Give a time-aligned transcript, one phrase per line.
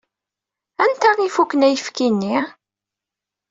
[0.83, 2.37] Anta i ifuken ayefki-nni?